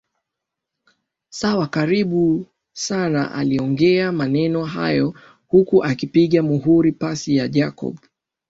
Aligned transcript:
sawa 1.29 1.67
karibu 1.67 2.45
sanaaliongea 2.73 4.11
maneno 4.11 4.65
hayo 4.65 5.13
huku 5.47 5.83
akipiga 5.83 6.43
muhuri 6.43 6.91
pasi 6.91 7.35
ya 7.35 7.47
Jacob 7.47 7.97